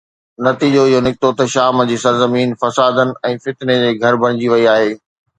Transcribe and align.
نتيجو 0.45 0.81
اهو 0.87 0.99
نڪتو 1.07 1.29
ته 1.37 1.43
شام 1.55 1.75
جي 1.89 1.97
سرزمين 2.05 2.49
فسادن 2.61 3.11
۽ 3.33 3.35
فتني 3.43 3.75
جي 3.83 3.91
گهر 4.05 4.15
بڻجي 4.25 4.47
وئي 4.55 4.65
آهي. 4.73 4.89